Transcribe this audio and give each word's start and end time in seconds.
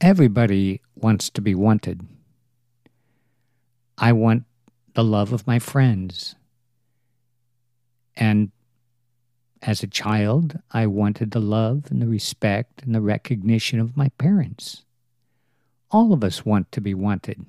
Everybody 0.00 0.80
wants 0.94 1.28
to 1.30 1.42
be 1.42 1.54
wanted. 1.54 2.06
I 3.98 4.12
want 4.12 4.44
the 4.94 5.04
love 5.04 5.34
of 5.34 5.46
my 5.46 5.58
friends. 5.58 6.36
And 8.16 8.50
as 9.60 9.82
a 9.82 9.86
child, 9.86 10.58
I 10.70 10.86
wanted 10.86 11.32
the 11.32 11.40
love 11.40 11.84
and 11.90 12.00
the 12.00 12.08
respect 12.08 12.82
and 12.82 12.94
the 12.94 13.02
recognition 13.02 13.78
of 13.78 13.94
my 13.94 14.08
parents. 14.16 14.84
All 15.90 16.14
of 16.14 16.24
us 16.24 16.46
want 16.46 16.72
to 16.72 16.80
be 16.80 16.94
wanted. 16.94 17.44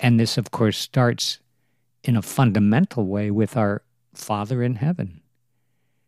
And 0.00 0.18
this, 0.18 0.38
of 0.38 0.50
course, 0.50 0.78
starts 0.78 1.40
in 2.02 2.16
a 2.16 2.22
fundamental 2.22 3.04
way 3.04 3.30
with 3.30 3.54
our 3.54 3.82
Father 4.14 4.62
in 4.62 4.76
heaven. 4.76 5.20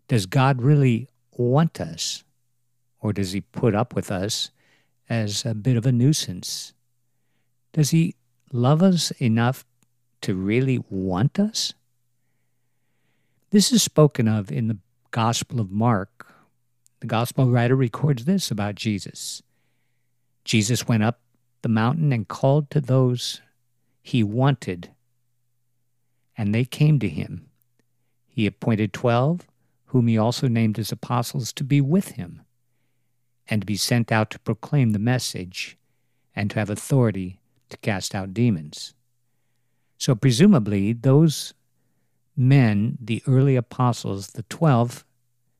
Does 0.09 0.25
God 0.25 0.62
really 0.62 1.09
want 1.37 1.79
us? 1.79 2.25
Or 3.00 3.13
does 3.13 3.32
he 3.32 3.43
put 3.43 3.75
up 3.75 3.95
with 3.95 4.11
us 4.11 4.50
as 5.11 5.45
a 5.45 5.55
bit 5.55 5.77
of 5.77 5.85
a 5.85 5.93
nuisance? 5.93 6.73
Does 7.73 7.91
he 7.91 8.14
love 8.53 8.82
us 8.82 9.11
enough 9.13 9.64
to 10.23 10.35
really 10.35 10.82
want 10.89 11.39
us? 11.39 11.75
This 13.51 13.73
is 13.73 13.82
spoken 13.82 14.29
of 14.29 14.53
in 14.53 14.68
the 14.68 14.79
Gospel 15.11 15.61
of 15.61 15.73
Mark. 15.73 16.32
The 17.01 17.09
Gospel 17.09 17.51
writer 17.51 17.75
records 17.75 18.25
this 18.25 18.51
about 18.51 18.77
Jesus 18.77 19.43
Jesus 20.43 20.89
went 20.89 21.03
up 21.03 21.21
the 21.63 21.68
mountain 21.68 22.13
and 22.13 22.27
called 22.27 22.71
to 22.71 22.81
those 22.81 23.43
he 24.01 24.23
wanted, 24.23 24.90
and 26.37 26.54
they 26.54 26.65
came 26.65 26.99
to 26.99 27.09
him. 27.09 27.51
He 28.27 28.46
appointed 28.46 28.95
twelve, 28.95 29.46
whom 29.87 30.07
he 30.07 30.17
also 30.17 30.49
named 30.49 30.79
as 30.79 30.90
apostles, 30.90 31.53
to 31.53 31.63
be 31.63 31.81
with 31.81 32.12
him 32.12 32.41
and 33.51 33.62
to 33.62 33.67
be 33.67 33.77
sent 33.77 34.12
out 34.12 34.31
to 34.31 34.39
proclaim 34.39 34.91
the 34.91 34.98
message 34.98 35.77
and 36.37 36.51
to 36.51 36.59
have 36.59 36.70
authority 36.70 37.41
to 37.69 37.77
cast 37.79 38.15
out 38.15 38.33
demons. 38.33 38.95
So, 39.98 40.15
presumably, 40.15 40.93
those 40.93 41.53
men, 42.37 42.97
the 43.01 43.23
early 43.27 43.56
apostles, 43.56 44.28
the 44.28 44.45
12 44.45 45.05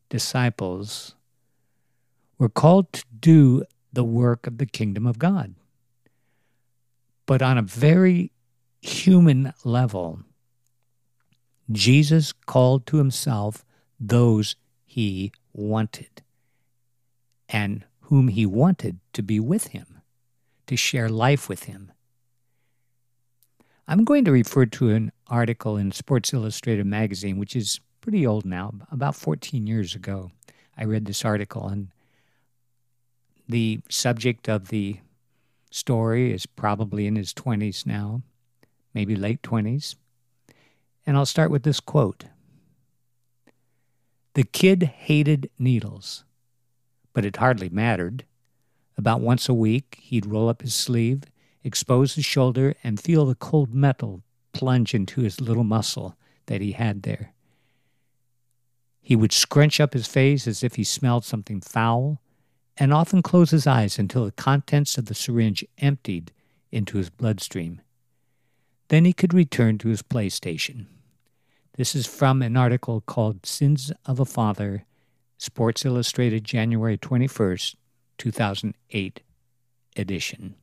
disciples, 0.09 1.15
were 2.39 2.49
called 2.49 2.93
to 2.93 3.05
do 3.21 3.65
the 3.93 4.05
work 4.05 4.47
of 4.47 4.59
the 4.59 4.67
kingdom 4.67 5.05
of 5.05 5.19
God. 5.19 5.55
But 7.27 7.43
on 7.43 7.59
a 7.59 7.63
very 7.63 8.33
human 8.81 9.53
level, 9.65 10.21
Jesus 11.71 12.33
called 12.33 12.87
to 12.87 12.97
himself 12.97 13.65
those 13.99 14.57
he 14.87 15.33
wanted 15.53 16.23
and 17.51 17.85
whom 18.03 18.29
he 18.29 18.47
wanted 18.47 18.99
to 19.13 19.23
be 19.23 19.39
with 19.39 19.69
him, 19.69 20.01
to 20.67 20.77
share 20.77 21.09
life 21.09 21.49
with 21.49 21.65
him. 21.65 21.93
I'm 23.87 24.05
going 24.05 24.25
to 24.25 24.33
refer 24.33 24.67
to 24.67 24.91
an 24.91 25.13
article 25.27 25.77
in 25.77 25.91
Sports 25.91 26.33
Illustrated 26.33 26.87
magazine, 26.87 27.39
which 27.39 27.57
is 27.57 27.81
pretty 28.01 28.27
old 28.27 28.45
now, 28.45 28.73
about 28.91 29.17
14 29.17 29.67
years 29.67 29.95
ago. 29.95 30.31
I 30.77 30.85
read 30.85 31.07
this 31.07 31.25
article, 31.25 31.69
and 31.69 31.89
the 33.49 33.81
subject 33.89 34.49
of 34.49 34.69
the 34.69 34.99
story 35.73 36.33
is 36.33 36.47
probably 36.47 37.07
in 37.07 37.17
his 37.17 37.35
20s 37.35 37.85
now, 37.85 38.23
maybe 38.95 39.17
late 39.17 39.43
20s. 39.43 39.97
And 41.05 41.17
I'll 41.17 41.27
start 41.27 41.51
with 41.51 41.65
this 41.65 41.81
quote 41.81 42.27
The 44.35 44.45
kid 44.45 44.85
hated 44.85 45.51
needles 45.59 46.25
but 47.13 47.25
it 47.25 47.37
hardly 47.37 47.69
mattered. 47.69 48.25
About 48.97 49.21
once 49.21 49.49
a 49.49 49.55
week, 49.55 49.99
he'd 50.01 50.27
roll 50.27 50.49
up 50.49 50.63
his 50.63 50.75
sleeve, 50.75 51.25
expose 51.65 52.15
his 52.15 52.25
shoulder, 52.25 52.75
and 52.85 53.01
feel 53.01 53.27
the 53.27 53.35
cold 53.35 53.75
metal 53.75 54.23
plunge 54.53 54.95
into 54.95 55.23
his 55.23 55.41
little 55.41 55.65
muscle 55.65 56.17
that 56.47 56.61
he 56.61 56.73
had 56.73 57.03
there. 57.03 57.33
He 59.01 59.17
would 59.17 59.33
scrunch 59.33 59.81
up 59.81 59.95
his 59.95 60.07
face 60.07 60.47
as 60.47 60.63
if 60.63 60.77
he 60.77 60.85
smelled 60.85 61.25
something 61.25 61.61
foul, 61.61 62.21
and 62.77 62.93
often 62.93 63.23
close 63.23 63.51
his 63.51 63.67
eyes 63.67 63.99
until 63.99 64.25
the 64.25 64.33
contents 64.33 64.97
of 64.97 65.07
the 65.07 65.15
syringe 65.15 65.65
emptied 65.79 66.33
into 66.71 66.99
his 66.99 67.11
bloodstream. 67.11 67.81
Then 68.89 69.05
he 69.05 69.13
could 69.13 69.35
return 69.35 69.79
to 69.79 69.89
his 69.89 70.03
PlayStation. 70.03 70.87
This 71.77 71.95
is 71.95 72.07
from 72.07 72.43
an 72.43 72.57
article 72.57 73.01
called 73.01 73.47
Sins 73.47 73.93
of 74.07 74.19
a 74.21 74.25
Father 74.25 74.85
Sports 75.41 75.87
Illustrated, 75.87 76.45
January 76.45 76.99
21st, 76.99 77.75
2008 78.19 79.23
edition. 79.97 80.55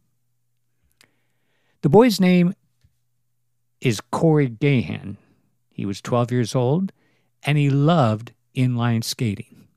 The 1.82 1.90
boy's 1.90 2.20
name 2.20 2.54
is 3.82 4.00
Corey 4.12 4.48
Gahan. 4.48 5.18
He 5.72 5.84
was 5.84 6.00
12 6.00 6.32
years 6.32 6.54
old 6.54 6.92
and 7.42 7.58
he 7.58 7.72
loved 7.72 8.34
inline 8.56 9.04
skating. 9.04 9.68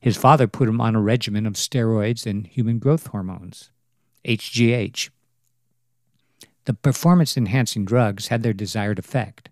His 0.00 0.16
father 0.16 0.48
put 0.48 0.68
him 0.68 0.80
on 0.80 0.96
a 0.96 1.00
regimen 1.00 1.46
of 1.46 1.52
steroids 1.52 2.26
and 2.26 2.44
human 2.44 2.80
growth 2.80 3.06
hormones, 3.06 3.70
HGH. 4.24 5.10
The 6.64 6.74
performance 6.74 7.36
enhancing 7.36 7.84
drugs 7.84 8.28
had 8.28 8.42
their 8.42 8.52
desired 8.52 8.98
effect. 8.98 9.48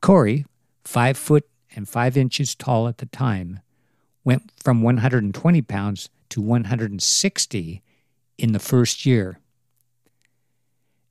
Corey, 0.00 0.46
five 0.84 1.18
foot 1.18 1.48
and 1.78 1.88
5 1.88 2.16
inches 2.16 2.56
tall 2.56 2.88
at 2.88 2.98
the 2.98 3.06
time, 3.06 3.60
went 4.24 4.50
from 4.60 4.82
120 4.82 5.62
pounds 5.62 6.08
to 6.28 6.40
160 6.40 7.82
in 8.36 8.52
the 8.52 8.58
first 8.58 9.06
year. 9.06 9.38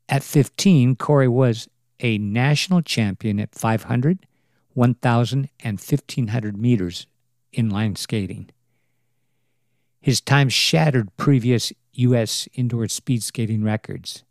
At 0.10 0.24
15, 0.24 0.98
Corey 0.98 1.30
was 1.30 1.70
a 2.02 2.18
national 2.18 2.82
champion 2.82 3.40
at 3.40 3.56
500, 3.56 4.28
1,000, 4.74 5.50
and 5.62 5.80
1,500 5.80 6.58
meters 6.58 7.08
in 7.54 7.72
inline 7.72 7.98
skating. 7.98 8.50
His 10.02 10.20
time 10.20 10.50
shattered 10.50 11.16
previous 11.16 11.72
U.S. 11.94 12.50
indoor 12.54 12.90
speed 12.90 13.24
skating 13.24 13.64
records. 13.64 14.26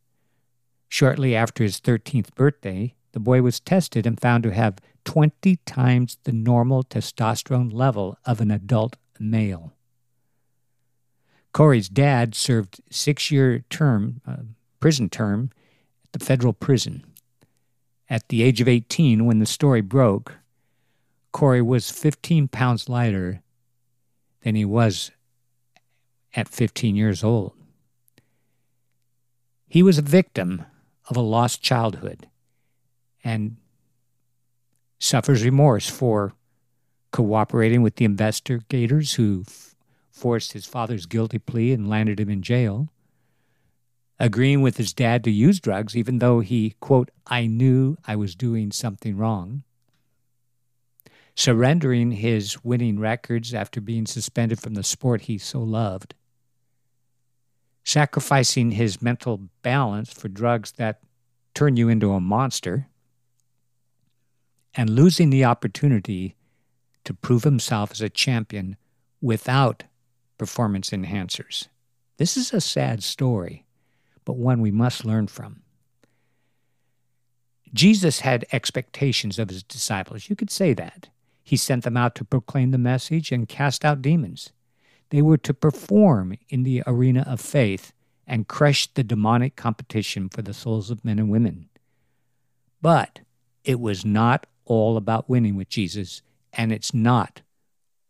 Shortly 0.90 1.34
after 1.34 1.64
his 1.64 1.80
13th 1.80 2.34
birthday, 2.34 2.94
the 3.16 3.20
boy 3.20 3.40
was 3.40 3.60
tested 3.60 4.06
and 4.06 4.20
found 4.20 4.42
to 4.42 4.52
have 4.52 4.76
20 5.06 5.56
times 5.64 6.18
the 6.24 6.32
normal 6.32 6.84
testosterone 6.84 7.72
level 7.72 8.18
of 8.26 8.42
an 8.42 8.50
adult 8.50 8.96
male. 9.18 9.72
Corey's 11.54 11.88
dad 11.88 12.34
served 12.34 12.82
six-year 12.90 13.64
term, 13.70 14.20
uh, 14.26 14.36
prison 14.80 15.08
term 15.08 15.48
at 16.04 16.12
the 16.12 16.22
federal 16.22 16.52
prison. 16.52 17.06
At 18.10 18.28
the 18.28 18.42
age 18.42 18.60
of 18.60 18.68
18, 18.68 19.24
when 19.24 19.38
the 19.38 19.46
story 19.46 19.80
broke, 19.80 20.34
Corey 21.32 21.62
was 21.62 21.90
15 21.90 22.48
pounds 22.48 22.86
lighter 22.86 23.40
than 24.42 24.56
he 24.56 24.66
was 24.66 25.10
at 26.34 26.50
15 26.50 26.94
years 26.94 27.24
old. 27.24 27.54
He 29.66 29.82
was 29.82 29.96
a 29.96 30.02
victim 30.02 30.66
of 31.08 31.16
a 31.16 31.22
lost 31.22 31.62
childhood 31.62 32.28
and 33.26 33.56
suffers 35.00 35.44
remorse 35.44 35.90
for 35.90 36.32
cooperating 37.10 37.82
with 37.82 37.96
the 37.96 38.04
investigators 38.04 39.14
who 39.14 39.42
f- 39.44 39.74
forced 40.12 40.52
his 40.52 40.64
father's 40.64 41.06
guilty 41.06 41.40
plea 41.40 41.72
and 41.72 41.90
landed 41.90 42.20
him 42.20 42.30
in 42.30 42.40
jail, 42.40 42.88
agreeing 44.20 44.62
with 44.62 44.76
his 44.76 44.92
dad 44.92 45.24
to 45.24 45.30
use 45.32 45.58
drugs 45.58 45.96
even 45.96 46.20
though 46.20 46.38
he, 46.38 46.76
quote, 46.78 47.10
I 47.26 47.46
knew 47.46 47.96
I 48.06 48.14
was 48.14 48.36
doing 48.36 48.70
something 48.70 49.16
wrong, 49.16 49.64
surrendering 51.34 52.12
his 52.12 52.62
winning 52.62 53.00
records 53.00 53.52
after 53.52 53.80
being 53.80 54.06
suspended 54.06 54.60
from 54.60 54.74
the 54.74 54.84
sport 54.84 55.22
he 55.22 55.36
so 55.36 55.60
loved, 55.60 56.14
sacrificing 57.82 58.70
his 58.70 59.02
mental 59.02 59.48
balance 59.62 60.12
for 60.12 60.28
drugs 60.28 60.70
that 60.76 61.00
turn 61.54 61.76
you 61.76 61.88
into 61.88 62.12
a 62.12 62.20
monster 62.20 62.86
and 64.76 64.90
losing 64.90 65.30
the 65.30 65.44
opportunity 65.44 66.36
to 67.04 67.14
prove 67.14 67.44
himself 67.44 67.90
as 67.90 68.00
a 68.00 68.10
champion 68.10 68.76
without 69.20 69.84
performance 70.38 70.90
enhancers. 70.90 71.68
This 72.18 72.36
is 72.36 72.52
a 72.52 72.60
sad 72.60 73.02
story, 73.02 73.64
but 74.24 74.36
one 74.36 74.60
we 74.60 74.70
must 74.70 75.04
learn 75.04 75.26
from. 75.28 75.62
Jesus 77.72 78.20
had 78.20 78.46
expectations 78.52 79.38
of 79.38 79.48
his 79.48 79.62
disciples. 79.62 80.28
You 80.28 80.36
could 80.36 80.50
say 80.50 80.72
that. 80.74 81.08
He 81.42 81.56
sent 81.56 81.84
them 81.84 81.96
out 81.96 82.14
to 82.16 82.24
proclaim 82.24 82.70
the 82.70 82.78
message 82.78 83.32
and 83.32 83.48
cast 83.48 83.84
out 83.84 84.02
demons. 84.02 84.52
They 85.10 85.22
were 85.22 85.38
to 85.38 85.54
perform 85.54 86.36
in 86.48 86.64
the 86.64 86.82
arena 86.86 87.24
of 87.26 87.40
faith 87.40 87.92
and 88.26 88.48
crush 88.48 88.92
the 88.92 89.04
demonic 89.04 89.54
competition 89.54 90.28
for 90.28 90.42
the 90.42 90.54
souls 90.54 90.90
of 90.90 91.04
men 91.04 91.18
and 91.18 91.30
women. 91.30 91.68
But 92.82 93.20
it 93.64 93.78
was 93.78 94.04
not 94.04 94.46
all 94.66 94.96
about 94.96 95.30
winning 95.30 95.56
with 95.56 95.68
Jesus, 95.68 96.22
and 96.52 96.72
it's 96.72 96.92
not 96.92 97.40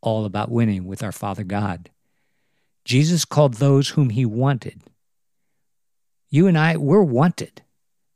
all 0.01 0.25
about 0.25 0.51
winning 0.51 0.87
with 0.87 1.03
our 1.03 1.13
Father 1.13 1.45
God. 1.45 1.91
Jesus 2.85 3.25
called 3.25 3.55
those 3.55 3.91
whom 3.91 4.11
he 4.11 4.25
wanted. 4.25 4.83
You 6.29 6.47
and 6.47 6.59
I, 6.59 6.77
we're 6.77 7.03
wanted, 7.03 7.63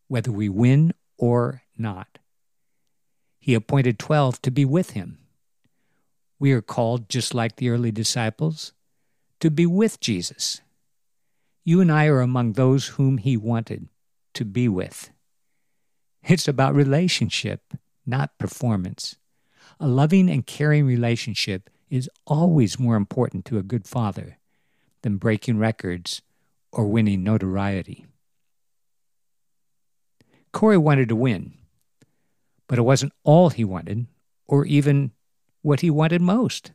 whether 0.09 0.33
we 0.33 0.49
win 0.49 0.93
or 1.17 1.63
not. 1.77 2.19
He 3.39 3.55
appointed 3.55 3.99
12 3.99 4.43
to 4.43 4.51
be 4.51 4.65
with 4.65 4.91
him. 4.91 5.19
We 6.39 6.53
are 6.53 6.63
called, 6.63 7.09
just 7.09 7.35
like 7.35 7.57
the 7.57 7.69
early 7.69 7.91
disciples, 7.91 8.73
to 9.41 9.51
be 9.51 9.67
with 9.67 10.01
Jesus. 10.01 10.61
You 11.65 11.81
and 11.81 11.91
I 11.91 12.07
are 12.07 12.21
among 12.21 12.53
those 12.53 12.89
whom 12.89 13.19
he 13.19 13.37
wanted 13.37 13.89
to 14.35 14.45
be 14.45 14.69
with. 14.69 15.11
It's 16.23 16.49
about 16.49 16.75
relationship, 16.75 17.75
not 18.11 18.37
performance. 18.39 19.17
A 19.79 19.87
loving 19.87 20.29
and 20.29 20.47
caring 20.47 20.85
relationship 20.85 21.71
is 21.89 22.11
always 22.27 22.79
more 22.79 22.97
important 22.97 23.45
to 23.47 23.59
a 23.59 23.63
good 23.63 23.87
father 23.87 24.39
than 25.03 25.17
breaking 25.17 25.59
records 25.59 26.21
or 26.73 26.87
winning 26.87 27.25
notoriety. 27.25 28.07
Corey 30.53 30.77
wanted 30.77 31.09
to 31.09 31.17
win, 31.17 31.55
but 32.67 32.79
it 32.79 32.83
wasn't 32.83 33.13
all 33.25 33.51
he 33.51 33.65
wanted, 33.65 34.07
or 34.47 34.67
even 34.67 35.13
what 35.63 35.81
he 35.81 35.91
wanted 35.91 36.21
most. 36.21 36.73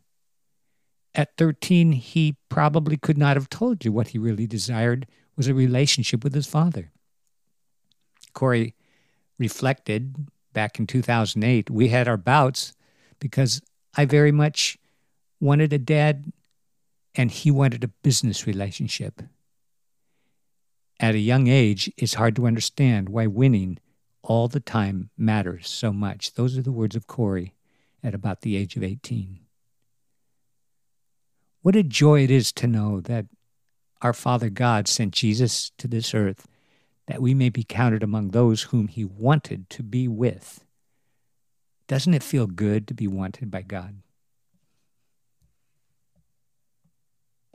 At 1.14 1.38
13, 1.38 1.94
he 1.94 2.38
probably 2.50 2.98
could 2.98 3.18
not 3.18 3.38
have 3.38 3.50
told 3.50 3.86
you 3.86 3.92
what 3.92 4.10
he 4.10 4.18
really 4.18 4.48
desired 4.48 5.08
was 5.36 5.48
a 5.48 5.54
relationship 5.54 6.24
with 6.24 6.34
his 6.34 6.48
father. 6.48 6.92
Corey 8.34 8.76
reflected 9.38 10.28
back 10.56 10.80
in 10.80 10.88
2008, 10.88 11.70
we 11.70 11.90
had 11.90 12.08
our 12.08 12.18
bouts 12.18 12.74
because 13.20 13.62
I 13.96 14.06
very 14.06 14.32
much 14.32 14.80
wanted 15.40 15.72
a 15.72 15.78
dad 15.78 16.32
and 17.14 17.30
he 17.30 17.52
wanted 17.52 17.84
a 17.84 17.90
business 17.90 18.48
relationship. 18.48 19.22
At 21.00 21.14
a 21.14 21.20
young 21.20 21.48
age, 21.48 21.92
it's 21.98 22.16
hard 22.16 22.36
to 22.38 22.48
understand 22.48 23.10
why 23.10 23.28
winning 23.28 23.78
all 24.24 24.48
the 24.48 24.60
time 24.60 25.12
matters 25.18 25.70
so 25.70 25.94
much. 25.94 26.34
Those 26.34 26.58
are 26.58 26.64
the 26.64 26.72
words 26.72 26.96
of 26.96 27.06
Corey 27.06 27.54
at 28.02 28.16
about 28.16 28.42
the 28.42 28.56
age 28.56 28.76
of 28.76 28.84
18. 28.84 29.40
What 31.62 31.76
a 31.76 31.84
joy 31.84 32.24
it 32.24 32.32
is 32.32 32.52
to 32.54 32.68
know 32.68 33.02
that 33.02 33.26
our 34.02 34.14
Father 34.14 34.50
God 34.50 34.88
sent 34.88 35.14
Jesus 35.14 35.72
to 35.78 35.88
this 35.88 36.14
earth 36.14 36.48
that 37.08 37.22
we 37.22 37.34
may 37.34 37.50
be 37.50 37.64
counted 37.64 38.04
among 38.04 38.30
those 38.30 38.64
whom 38.64 38.88
he 38.88 39.06
wanted 39.06 39.70
to 39.72 39.84
be 39.84 40.08
with. 40.08 40.64
Doesn't 41.88 42.14
it 42.14 42.24
feel 42.24 42.48
good 42.48 42.88
to 42.88 42.94
be 42.94 43.08
wanted 43.08 43.52
by 43.52 43.62
God? 43.62 44.02